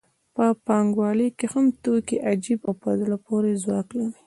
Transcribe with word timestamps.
په 0.35 0.45
پانګوالۍ 0.65 1.29
کې 1.37 1.45
هم 1.53 1.65
توکي 1.83 2.17
عجیب 2.29 2.59
او 2.67 2.73
په 2.81 2.89
زړه 2.99 3.17
پورې 3.25 3.51
ځواک 3.63 3.87
لري 3.97 4.11